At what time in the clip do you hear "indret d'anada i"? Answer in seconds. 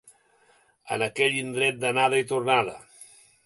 1.43-2.29